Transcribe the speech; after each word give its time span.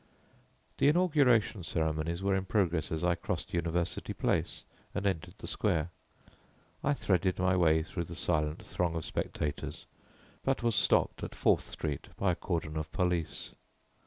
The 0.79 0.87
inauguration 0.87 1.61
ceremonies 1.61 2.23
were 2.23 2.33
in 2.35 2.45
progress 2.45 2.91
as 2.91 3.03
I 3.03 3.13
crossed 3.13 3.53
University 3.53 4.13
Place 4.13 4.63
and 4.95 5.05
entered 5.05 5.35
the 5.37 5.45
square. 5.45 5.91
I 6.83 6.95
threaded 6.95 7.37
my 7.37 7.55
way 7.55 7.83
through 7.83 8.05
the 8.05 8.15
silent 8.15 8.65
throng 8.65 8.95
of 8.95 9.05
spectators, 9.05 9.85
but 10.43 10.63
was 10.63 10.75
stopped 10.75 11.21
at 11.21 11.35
Fourth 11.35 11.69
Street 11.69 12.07
by 12.17 12.31
a 12.31 12.35
cordon 12.35 12.77
of 12.77 12.91
police. 12.91 13.53